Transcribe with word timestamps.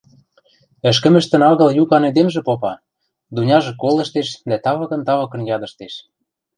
Ӹшкӹмӹштӹн 0.89 1.41
агыл 1.49 1.69
юкан 1.81 2.03
эдемжӹ 2.09 2.41
попа, 2.47 2.73
Дуняжы 3.33 3.71
колыштеш 3.81 4.27
дӓ 4.49 4.57
тавыкын-тавыкын 4.65 5.41
ядыштеш. 5.55 5.93